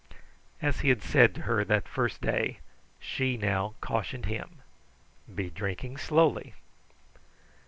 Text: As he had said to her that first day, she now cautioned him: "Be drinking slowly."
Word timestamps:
As 0.63 0.79
he 0.79 0.89
had 0.89 1.03
said 1.03 1.35
to 1.35 1.41
her 1.43 1.63
that 1.63 1.87
first 1.87 2.21
day, 2.21 2.57
she 2.99 3.37
now 3.37 3.75
cautioned 3.81 4.25
him: 4.25 4.63
"Be 5.35 5.51
drinking 5.51 5.97
slowly." 5.97 6.55